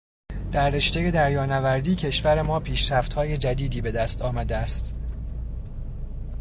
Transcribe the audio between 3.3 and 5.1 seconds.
جدیدی به دست آمده است.